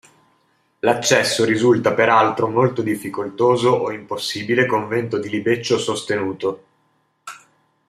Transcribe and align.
L'accesso 0.79 1.45
risulta 1.45 1.93
peraltro 1.93 2.47
molto 2.47 2.81
difficoltoso 2.81 3.69
o 3.69 3.91
impossibile 3.91 4.65
con 4.65 4.87
vento 4.87 5.19
di 5.19 5.29
libeccio 5.29 5.77
sostenuto. 5.77 6.63